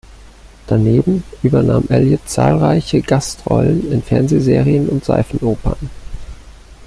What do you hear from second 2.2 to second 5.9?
zahlreiche Gastrollen in Fernsehserien und Seifenopern.